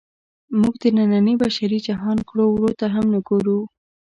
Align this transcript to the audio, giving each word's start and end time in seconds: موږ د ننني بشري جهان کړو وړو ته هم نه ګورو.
موږ 0.59 0.73
د 0.81 0.85
ننني 0.97 1.33
بشري 1.43 1.79
جهان 1.87 2.17
کړو 2.29 2.45
وړو 2.51 2.69
ته 2.79 2.85
هم 2.93 3.05
نه 3.13 3.19
ګورو. 3.27 3.59